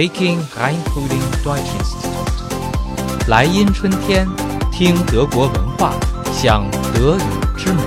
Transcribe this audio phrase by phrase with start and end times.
[0.00, 3.28] Peking Rheinfrühling Deutsch Institut。
[3.28, 4.26] 莱茵春天，
[4.72, 5.92] 听德国文化，
[6.32, 7.20] 享德语
[7.58, 7.82] 之美。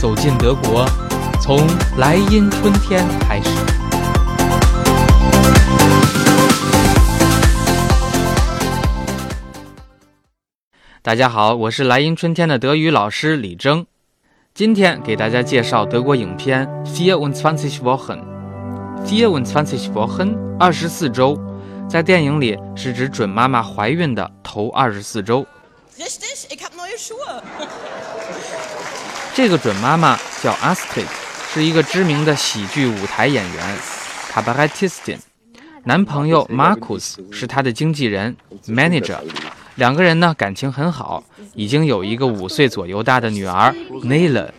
[0.00, 0.86] 走进德国，
[1.40, 1.66] 从
[1.98, 3.50] 莱茵春天开始。
[11.02, 13.84] 大家好，我是莱茵春天的德语老师李征。
[14.54, 17.80] 今天给大家介绍德国影片《Vierundzwanzig Wochen》。
[17.80, 18.39] Vierundzwanzig Wochen，
[20.58, 21.38] 二十四周，
[21.88, 25.46] 在电影里是指准妈妈怀孕的头二十四周。
[25.98, 27.40] Richtig, ich habe neue Schuhe.
[29.34, 31.06] 这个准妈妈叫 Astrid，
[31.52, 33.76] 是一个知名的喜剧舞台演员
[34.32, 35.18] （Kabarettistin）。
[35.84, 38.36] 男朋友 Markus 是她的经纪人
[38.66, 39.18] （Manager）。
[39.76, 41.24] 两个人呢感情很好，
[41.54, 43.74] 已经有一个五岁左右大的女儿
[44.04, 44.50] Nele。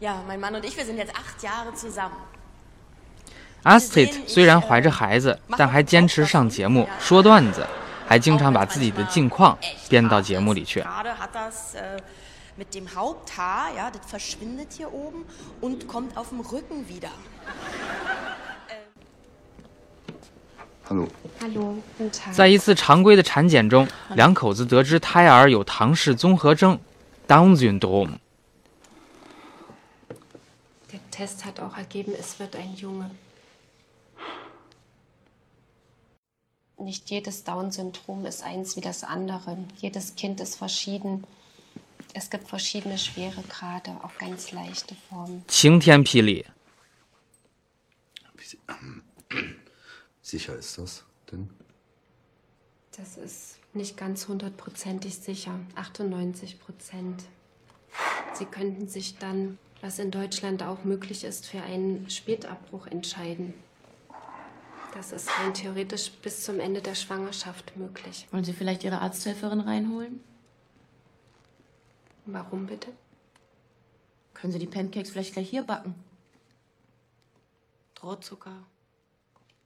[0.00, 2.14] Ja, mein Mann und ich, wir sind jetzt acht Jahre zusammen.
[3.62, 7.66] Astrid 虽然怀着孩子，但还坚持上节目说段子，
[8.08, 9.58] 还经常把自己的近况
[9.90, 10.80] 编到节目里去。
[10.80, 11.98] Gerade hat das äh,
[12.56, 15.26] mit dem Haupthaar, ja, das verschwindet hier oben
[15.60, 17.10] und kommt auf dem Rücken wieder.
[20.88, 21.06] Hallo.
[21.42, 22.32] Hallo, guten Tag.
[22.32, 26.78] 在一次常规的产检中，两口子得知胎儿有唐氏综合征
[27.28, 28.12] （Down syndrome）。
[31.19, 33.11] Der Test hat auch ergeben, es wird ein Junge.
[36.77, 39.57] Nicht jedes Down-Syndrom ist eins wie das andere.
[39.77, 41.25] Jedes Kind ist verschieden.
[42.13, 45.43] Es gibt verschiedene Schweregrade, auch ganz leichte Formen.
[45.49, 46.45] 晴天霹雳，
[48.37, 48.59] Wie si-
[50.21, 51.49] Sicher ist das denn?
[52.95, 55.59] Das ist nicht ganz hundertprozentig sicher.
[55.75, 57.23] 98 Prozent.
[58.33, 63.54] Sie könnten sich dann, was in Deutschland auch möglich ist, für einen Spätabbruch entscheiden.
[64.94, 68.26] Das ist rein theoretisch bis zum Ende der Schwangerschaft möglich.
[68.32, 70.20] Wollen Sie vielleicht Ihre Arzthelferin reinholen?
[72.26, 72.88] Warum bitte?
[74.34, 75.94] Können Sie die Pancakes vielleicht gleich hier backen?
[78.02, 78.64] Rohrzucker,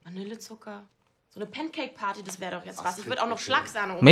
[0.03, 0.85] Vanillezucker.
[1.31, 2.99] So eine Pancake-Party, das wäre doch jetzt was.
[2.99, 4.05] Ich würde auch noch Schlagsahne umbauen.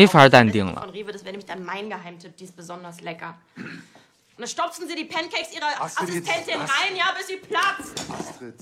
[0.75, 2.37] Von Rewe, das wäre nämlich dann mein Geheimtipp.
[2.37, 3.39] Die ist besonders lecker.
[4.37, 6.71] Und dann stopfen Sie die Pancakes Ihrer Astrid, jetzt- Assistentin was?
[6.71, 8.01] rein, ja, bis sie platzt.
[8.11, 8.55] Astrid.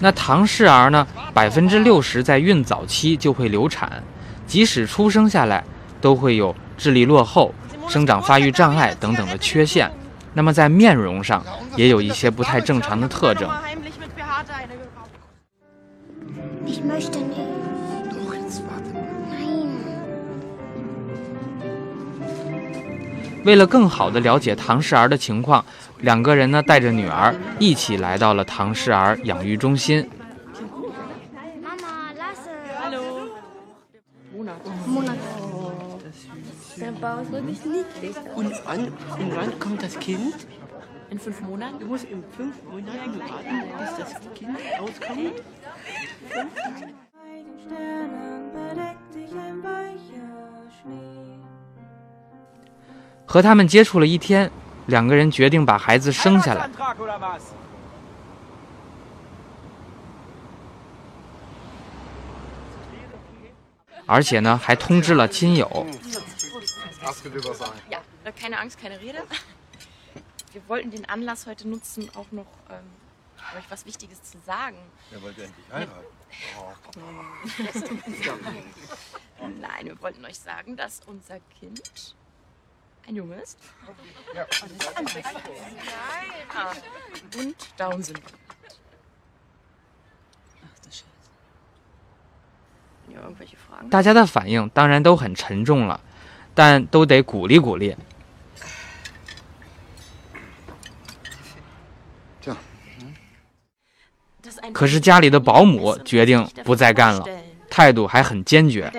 [0.00, 1.06] 那唐氏儿呢？
[1.32, 4.02] 百分之六十在孕早期就会流产，
[4.46, 5.62] 即使出生下来，
[6.00, 7.54] 都会有智力落后、
[7.88, 9.88] 生长发育障碍等等的缺陷。
[10.34, 11.44] 那么在面容上
[11.76, 13.48] 也有一些不太正常的特征。
[13.48, 15.12] Heimlich mit pH eine gekauft.
[16.66, 17.38] Ich möchte nicht.
[18.10, 18.91] Doch, jetzt warte
[23.44, 25.64] 为了更好地了解唐氏儿的情况，
[26.00, 30.08] 两个人呢带着女儿一起来到了唐氏儿养育中心。
[53.32, 54.50] 和他们接触了一天，
[54.84, 56.68] 两个人决定把孩子生下来。
[64.04, 65.66] 而且呢，还通知了亲友。
[65.66, 65.86] Äh,
[72.68, 72.84] ähm.
[75.70, 75.88] Er.
[79.40, 81.80] Nein, wir wollten euch sagen, dass unser Kind
[93.90, 96.00] 大家的反应当然都很沉重了
[96.54, 97.96] 但都得鼓励鼓励。
[104.72, 107.26] 可是家里的保姆决定不再干了
[107.70, 108.90] 态度还很坚决。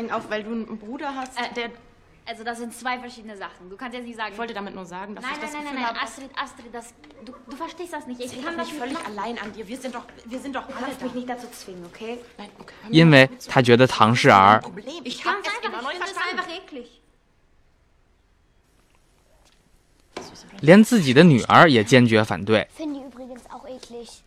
[2.22, 2.44] Denk auf, weil du einen Bruder hast, Äh, der.
[2.44, 3.70] Also das sind zwei verschiedene Sachen.
[3.70, 4.32] Du kannst jetzt nicht sagen.
[4.32, 6.00] Ich wollte damit nur sagen, dass nein, ich das nein, nein, Gefühl nein, nein, habe,
[6.02, 6.94] Astrid, Astrid, das,
[7.25, 8.20] du, du verstehst das nicht.
[8.20, 9.19] Ich ich kann bin das nicht nicht völlig machen.
[9.19, 9.66] allein an dir.
[9.66, 11.05] Wir sind doch, wir sind doch Du alle darfst da.
[11.06, 12.19] mich nicht dazu zwingen, okay?
[12.37, 13.50] Nein, okay, hör mir 因为 mal zu.
[13.50, 15.05] 他觉得唐氏儿 Problem.
[15.05, 16.66] Ich Ich habe kann es es immer einfach, noch ich nicht finde es einfach verstanden.
[16.69, 17.02] eklig.
[20.60, 22.69] 连自己的女儿也坚决反对。
[22.76, 24.22] Finde ich übrigens auch eklig.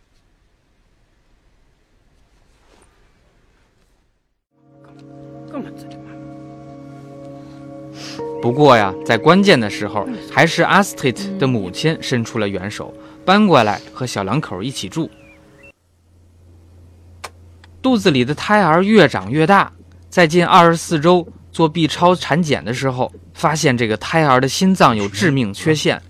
[8.41, 12.93] 不过呀，在关键的时候，还是 Astrid 的母亲伸出了援手，
[13.25, 15.09] 搬过来和小两口一起住。
[17.81, 19.71] 肚子里的胎儿越长越大，
[20.09, 26.01] 在近二十四周做 B 超产检的时候，发现这个胎儿的心脏有致命缺陷。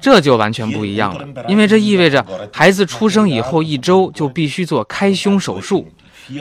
[0.00, 5.86] 这就完全不一样了，因为这意味着孩子出生以后一周就必须做开胸手术。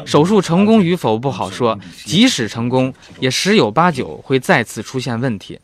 [0.06, 5.60] 手术成功与否不好说，即使成功，也十有八九会再次出现问题。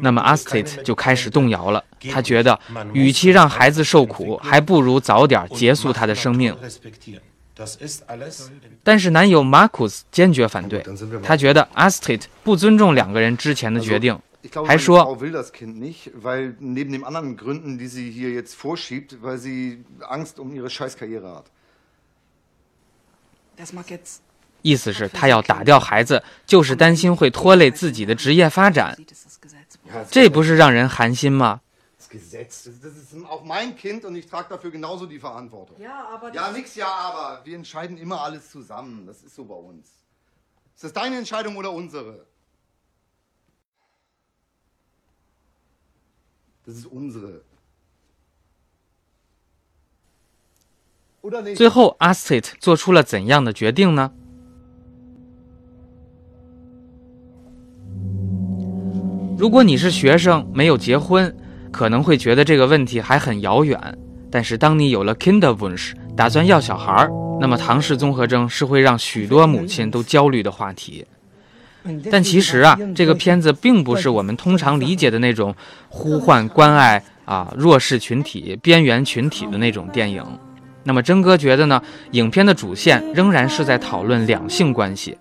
[0.00, 1.82] 那么 Astrid 就开始动摇了。
[2.10, 2.58] 他觉得，
[2.92, 6.56] 与其让孩子受苦，还不如早点结束他的生命。
[8.82, 10.84] 但是男友 Markus 坚决反对，
[11.22, 14.18] 他觉得 Astrid 不尊重两个人之前的决定，
[14.66, 15.16] 还说。
[24.62, 28.98] 意思是，他要打掉孩子，就是担心会拖累自己的职业发展。
[30.10, 31.60] 这不是让人寒心吗
[32.09, 35.79] ？Gesetz, das ist auch mein Kind und ich trage dafür genauso die Verantwortung.
[35.79, 39.05] Ja, aber ja, nix, ja, aber wir entscheiden immer alles zusammen.
[39.05, 39.87] Das ist so bei uns.
[40.75, 42.25] Ist das deine Entscheidung oder unsere?
[46.65, 47.43] Das ist unsere.
[51.55, 54.11] 最后，Astrid 做出了怎样的决定呢？
[59.37, 61.35] 如果你是学生，没有结婚，
[61.76, 63.78] 可能会觉得这个问题还很遥远。
[64.30, 71.04] 但是当你有了 Kinderwunsch，打算要小孩儿，那么唐氏综合征是会让许多母亲都焦虑的话题。
[72.10, 75.54] 但其实啊，这个片子并不是我们通常理解的那种
[75.88, 80.24] 呼唤关爱啊弱势群体、边缘群体的那种电影。
[80.82, 81.80] 那么真哥觉得呢，
[82.12, 85.16] 影片的主线仍然是在讨论两性关系，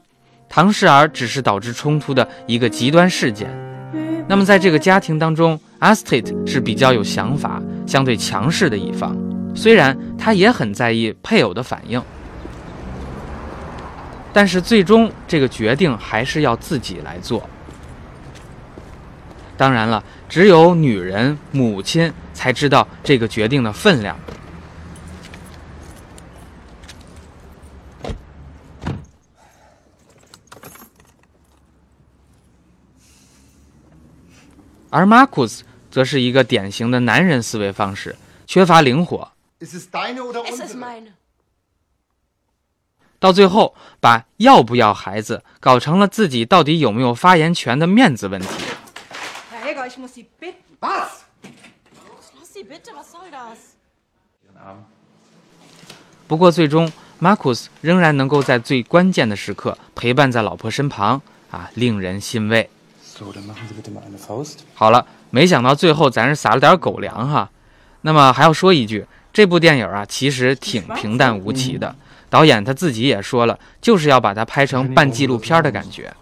[0.48, 3.50] 唐氏儿只是导致冲突的一个极端事件。
[4.28, 9.16] 那么，在这个家庭当中，Astrid 是比较有想法、相对强势的一方。
[9.54, 12.02] 虽然他也很在意配偶的反应，
[14.34, 17.48] 但是最终这个决定还是要自己来做。
[19.56, 24.18] 当然了，只有女人、母亲才知道这个决定的分量。
[34.96, 35.60] 而 Marcus
[35.92, 38.16] 则是一个典型的男人思维方式，
[38.48, 39.30] 缺乏灵活。
[43.20, 48.48] 到最后，把要不要孩子搞成了自己到底有没有发言权的面子问题。
[56.26, 56.90] 不过，最终
[57.20, 61.22] Marcus 仍然能够在最关键的时刻陪伴在老婆身旁，
[61.52, 62.70] 啊，令人欣慰。
[64.74, 67.50] 好了，没想到最后咱是撒了点狗粮哈。
[68.02, 71.96] 那么还要说一句，这部电影啊，其实挺平淡无奇的。
[72.30, 76.14] 导演他自己也说了，就是要把它拍成半纪录片的感觉。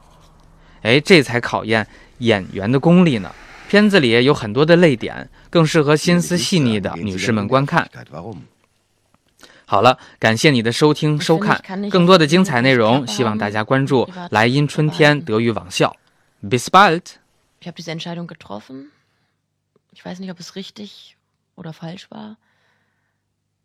[0.84, 1.88] 哎，这才考验
[2.20, 3.32] 演员的功力呢。
[3.68, 7.90] 片子里有很多的泪点，更适合心思细腻的女士们观看。
[9.66, 15.96] 好了，感谢你的收听收看，更多的精彩内容，希望大家关注“莱茵春天德语网校”。
[16.46, 17.22] Bis bald.
[17.62, 18.92] Ich habe diese Entscheidung getroffen.
[19.94, 21.16] Ich weiß nicht, ob es richtig
[21.56, 22.38] oder falsch war.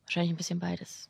[0.04, 1.08] Wahrscheinlich ein bisschen beides.